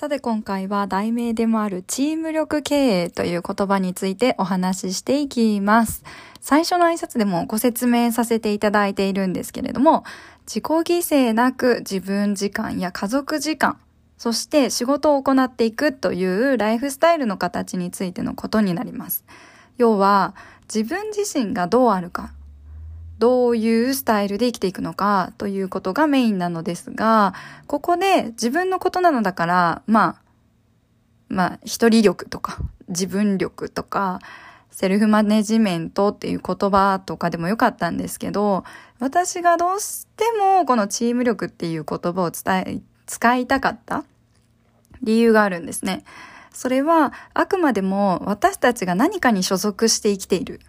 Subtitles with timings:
[0.00, 2.76] さて今回は題名でもあるチーム力経
[3.06, 6.04] 営という言葉についてお話ししていきます。
[6.40, 10.04] 最初の挨拶でもご説明させていただいているんですけれども、
[10.46, 13.76] 自己犠牲なく自分時間や家族時間、
[14.18, 19.24] そして仕事を行っていくというライフスタイルの形についてのことになります。
[19.78, 20.36] 要は
[20.72, 22.30] 自分自身がどうあるか、
[23.18, 27.34] どういうスタイルで生きていくのかということがメインなのですが、
[27.66, 30.16] ここで自分のことなのだから、まあ、
[31.28, 32.58] まあ、一人力とか、
[32.88, 34.20] 自分力とか、
[34.70, 38.64] セルフマネジメントっていう言葉とかでもよかったんですけど、
[39.00, 44.04] 私がどうしてもこのチーム力っていう言葉を伝え、使いたかった
[45.02, 46.04] 理由があるんですね。
[46.52, 50.60] それはあくまでも私たちが何かに所属して生きている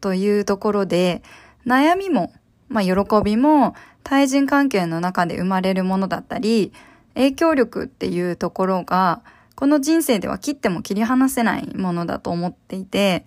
[0.00, 1.22] というところで、
[1.66, 2.32] 悩みも、
[2.68, 6.72] まあ、喜びも対人関係の中で生まれるものだったり、
[7.14, 9.22] 影響力っていうところが、
[9.54, 13.26] この人生では切っても切り離せないものだと思っていて、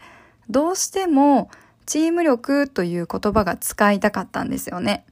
[0.49, 1.49] どうしても
[1.85, 5.05] チーム力という言葉が使いたかったんですよね。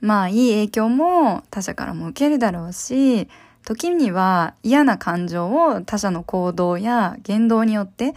[0.00, 3.28] まあいい影響も他者からも受けるだろうし、
[3.64, 8.14] 時には嫌な感情を他者の行動や言動によって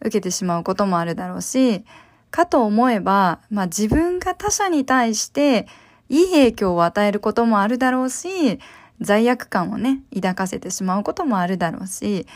[0.00, 1.84] 受けてしまうこともあるだろうし、
[2.30, 5.66] かと思えば、まあ自分が他者に対して
[6.08, 8.58] いい影響を与えることもあるだろうし、
[9.00, 12.26] 罪悪感をね、抱かせてしまうこともあるだろうし、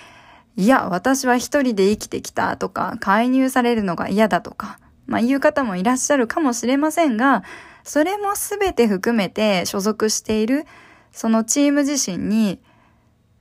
[0.56, 7.42] いや、私は一人で生きてきたとか、介入されるのが嫌だとか、まあ言う方もいらっしゃるかもしれませんが、
[7.82, 10.64] それもすべて含めて所属している、
[11.12, 12.60] そのチーム自身に、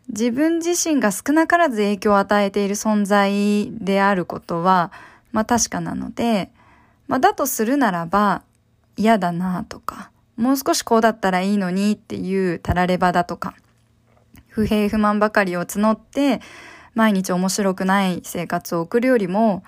[0.09, 4.92] 自分自身が少なからず影響を与えている存在であることは、
[5.34, 6.52] まあ確かなので、
[7.08, 8.44] まあだとするならば
[8.96, 13.56] 嫌だなとか、もう少しこうだったらいいのにっていうたらればだとか、
[14.48, 16.40] 不平不満ばかりを募って
[16.94, 19.64] 毎日面白くない生活を送るよりも、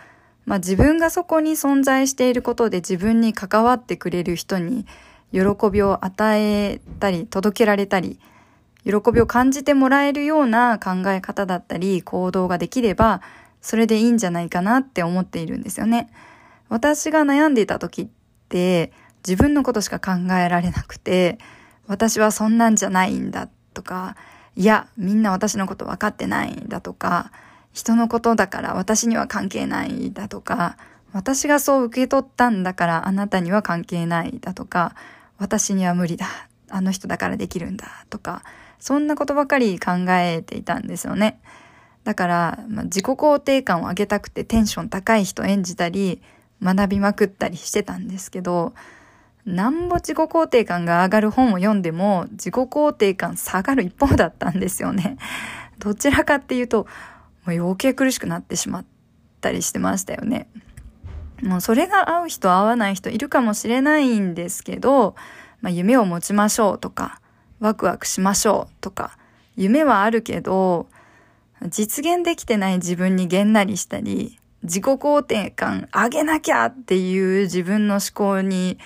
[0.45, 4.85] まあ自分がそこに存在していることで自分に関わってくれる人に
[5.31, 8.19] 喜びを与えたり届けられたり、
[8.85, 13.21] 喜びを感じてもらえるような考え方だったり行動ができれば
[13.65, 16.11] それでいいんじゃないかなって思っているんですよね。
[16.69, 18.07] 私が悩んでいた時っ
[18.47, 18.91] て
[19.27, 21.39] 自分のことしか考えられなくて、
[21.87, 24.17] 私はそんなんじゃないんだとか、
[24.55, 27.31] いや、みんな私のこと分かってないんだとか、
[27.73, 30.77] 人のことだから私には関係ないだとか、
[31.11, 34.93] 私がそう受け取ったんだからあなたには関係ないだとか、
[35.39, 36.27] 私には無理だ。
[36.69, 38.43] あの人だからできるんだとか、
[38.79, 41.39] そんなことばかり考えていたんですよね。
[42.05, 46.21] だから、まあ、自己肯定感を上げたくてテンション高い人演じたり、
[46.63, 48.73] 学びまくったりしてたんですけど、
[49.43, 55.17] なんぼ自己肯定感が上がる本を読んでも、自己肯定感下がる一方だったんですよね。
[55.79, 56.87] どちらかっていうと、
[57.45, 58.85] もう余計苦しくなってしまっ
[59.41, 60.47] たりしてましたよね。
[61.41, 65.15] もうそれが合う人合わない人いるかもしれないんですけど、
[65.61, 67.19] まあ、夢を持ちましょうとか、
[67.59, 69.17] ワクワクしましょうとか、
[69.55, 70.87] 夢はあるけど、
[71.69, 78.77] 実現できてない自分にげんなりしたり、自己肯定感上げなきゃっていう自分の思考に、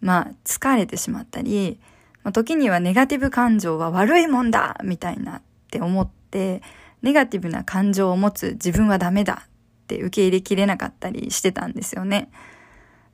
[0.00, 1.80] まあ、疲れてしまったり、
[2.22, 6.62] まあ、時にはネガティブ感情は悪いもんだみたいなって思って、
[7.02, 9.48] ネガティブな感情を持つ自分はダメだっ
[9.86, 12.30] て受け入れきれなかったりしてたんですよね。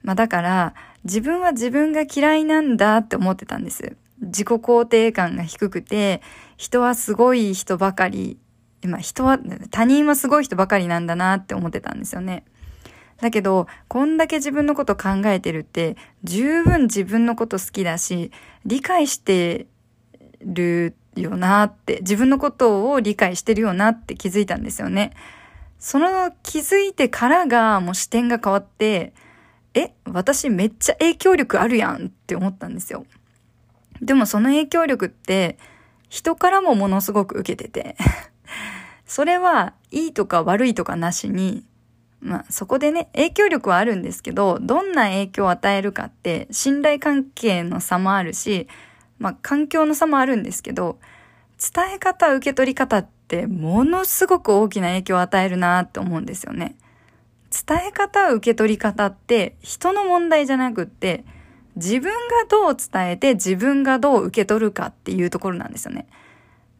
[0.02, 3.96] まあだから、自分は自分が嫌いなんだって思ってたんです。
[4.20, 6.22] 自己肯定感が低くて、
[6.56, 8.38] 人はすごい人ばかり
[8.88, 9.38] まあ人は、
[9.70, 12.44] 他人はすごい人ばかりなんだなって思ってたんですよね。
[13.20, 18.30] だけど、こんだけ自分のこと考えてるって、十分自分のこと好きだし、
[18.64, 19.66] 理解して
[20.40, 25.12] るよなって、自分のことを理解してるよなって気づいたんですよね。
[25.78, 29.12] その気づいてからがもう視点が変わって、
[29.74, 33.06] え、私めっちゃ影響力あるやんって思ったんですよ。
[34.00, 35.58] でもその影響力って
[36.08, 37.96] 人からもものすごく受けてて
[39.06, 41.64] それはいいとか悪いとかなしに、
[42.20, 48.66] まあそこでね、影響力はあるんですけど、どんな影響を与えるかって信頼関係の差もあるし、
[49.18, 50.98] まあ環境の差もあるんですけど、
[51.58, 56.76] 伝え方、受け取り方ってものすごく大きな影響を与えるなって思うんですよね。
[57.50, 61.24] 伝え方、受け取り方って人の問題じゃなくって、
[61.76, 66.06] 自分がどう伝えて自分がどう受け取るかっていうところなんですよね。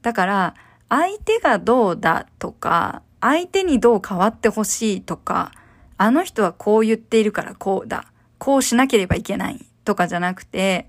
[0.02, 0.55] だから、
[0.94, 5.50] 相手がどうだとか、相手にどう変わってほしいとか、
[5.96, 8.06] あの人はこう言っているからこうだ、
[8.38, 10.88] こうしなければいけないとかじゃなくて、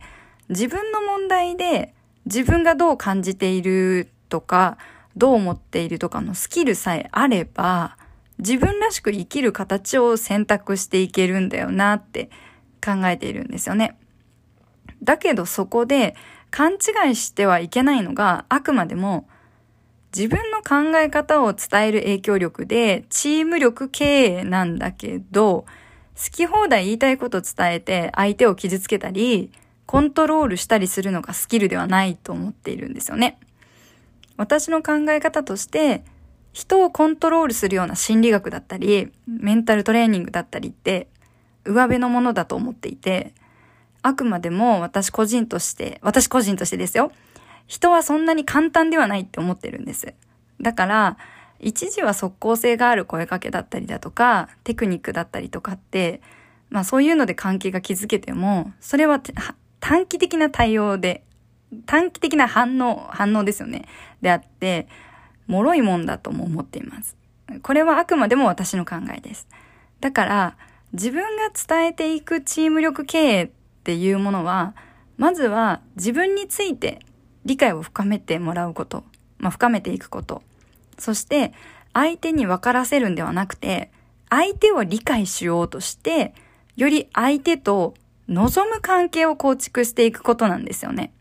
[0.50, 4.78] 自分の問題で自分がどう感じているとか、
[5.18, 7.98] どう思っているとかのスキルさえあれば、
[8.38, 12.30] 自分らしく生きる形を選択していけるんだよなって
[12.84, 13.98] 考えているんですよね。
[15.02, 16.16] だけどそこで
[16.52, 19.28] 勘違いしてはいけないのがあくまでも
[20.16, 25.66] 自分の考え方を伝える影響力でチーム力経営なんだけど
[26.16, 29.52] 好き放題言いたいこと伝えて相手を傷つけたり
[29.86, 33.38] コントロールしたりするのがスキルではないと思っているんですよね。
[34.38, 36.04] 私の考え方として
[36.56, 41.10] 人をコントロールするような心理学だったり、メンタルトレーニングだったりって、
[41.66, 43.34] 上辺のものだと思っていて、
[44.02, 47.12] あくまでも私個人として、私個人としてですよ。
[47.68, 50.14] 人はそんなに簡単ではないって思ってるんです。
[50.62, 51.18] だから、
[51.60, 56.22] 一時は即効性がある声かけだったりだとか、テクニックだったりとかって、
[56.70, 59.22] まあそういうので関係が築けても、それは
[59.80, 61.24] 短期的な対応で、
[61.86, 63.86] 短期的な反応、反応ですよね。
[64.22, 64.88] であって、
[65.48, 67.18] 脆いもんだとも思っています。
[67.62, 69.48] これはあくまでも私の考えです。
[70.02, 70.58] だから、
[70.94, 73.50] 自分が伝えていくチーム力経営っ
[73.84, 74.76] ていうものは、
[75.18, 77.00] まずは自分について
[77.46, 79.04] 理解を深めてもらうこと、
[79.38, 80.42] まあ、深めていくこと。
[80.98, 81.54] そして、
[81.94, 83.92] 相手に分からせるんではなくて、
[84.30, 86.34] 相手を理解しようとして、
[86.76, 87.94] より相手と
[88.28, 91.14] 望む関係を構築していくことなんですよね。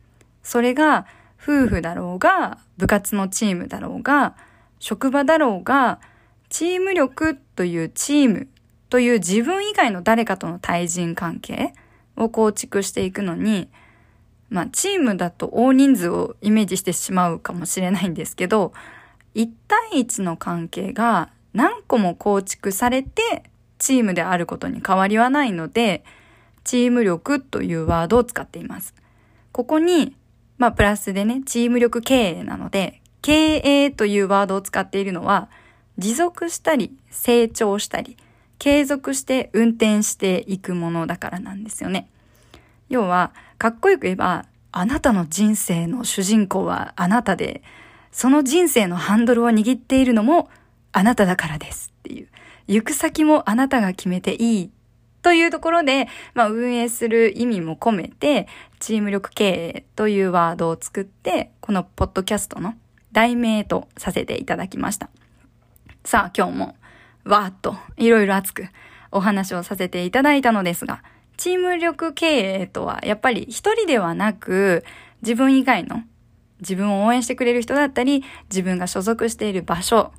[0.42, 1.06] それが、
[1.40, 4.34] 夫婦だろうが、部活のチームだろうが、
[4.78, 6.00] 職場だろうが、
[6.48, 8.48] チーム力というチーム
[8.88, 11.74] という自分以外の誰かとの対人関係
[12.16, 13.68] を構築していくのに、
[14.50, 18.72] まあ、チームだと大人数をイメージしてしまうかもしれないんですけど、
[19.34, 23.44] 1対1の関係が何個も構築されて
[23.78, 26.04] チームであることに変わりはないので、
[26.62, 28.94] チーム力というワードを使っています。
[29.52, 30.14] ここに
[30.58, 35.48] まあ、プラスでね、チーム力経営なので、経営というワードを使っているのは、
[35.98, 38.16] 持続したり、成長したり、
[38.58, 42.08] 継続して運転していくものだからなんですよね。
[42.88, 43.32] 要は、
[43.64, 47.62] かっこよく言えば、あなたの人生の主人公はあなたで、
[48.12, 50.50] その人生のハンドルを握っているのも
[50.92, 52.28] あなただからですっていう。
[52.68, 54.70] 行く先もあなたが決めていい
[55.22, 58.48] というところで、まあ、運営する意味も込めて、
[58.80, 62.74] チーム力経営というワードを作って、このポッドキャストの
[63.12, 65.08] 題名とさせていただきました。
[66.04, 66.76] さあ、今日も、
[67.24, 68.66] わーっと、いろいろ熱く
[69.10, 71.02] お話をさせていただいたのですが、
[71.36, 74.84] チーム力経営とは、やっぱり一人ではなく、
[75.22, 76.02] 自分以外の、
[76.60, 80.12] 自分を応援してくれる人だったり、自分が所属している場所、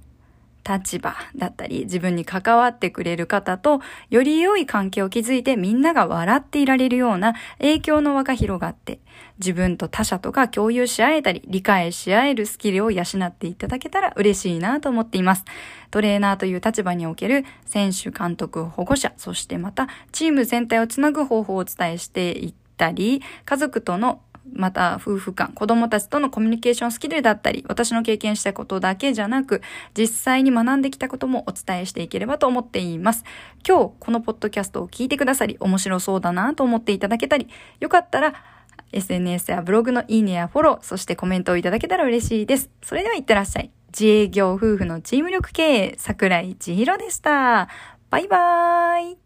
[0.67, 8.99] 立場だったり、自分に関わってくれる方と、より良い関係を築いてみんなが笑っていられるような影響の輪が広がって、
[9.37, 15.45] 自分と他者とか共有し合えたり、理解し合えるスキルを養っていただけたら嬉しいなと思っています。
[15.91, 24.21] トレーナーという立場における選手、監督、保護者、そしてまたチーム全体をつなぐ方法をお伝えしていったり、家族との
[24.53, 29.61] また夫婦間、子供たちとのコミュニケーションスキルだったり、私の経験したことだけじゃなく、
[29.97, 33.23] 実際に学んできたこともお伝えしていければと思っています。
[33.67, 37.47] 今日、このポッドキャストを聞いてくださり、面白そうだなと思っていただけたり、
[37.79, 38.33] よかったら、
[38.91, 42.69] SNS やブログのいいねやフォロー、そしてコメントをいただけたら嬉しいです。
[42.81, 43.71] それではいってらっしゃい。
[43.87, 47.69] 自営業夫婦のチーム力経営、桜井千尋でした。
[48.09, 49.24] バイバーイ。